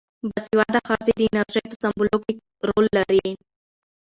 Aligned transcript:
باسواده 0.29 0.79
ښځې 0.87 1.11
د 1.17 1.21
انرژۍ 1.29 1.63
په 1.69 1.75
سپمولو 1.81 2.17
کې 2.25 2.33
رول 2.67 2.85
لري. 2.97 3.27